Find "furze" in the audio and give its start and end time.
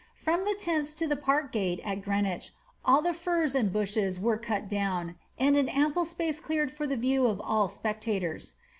3.13-3.53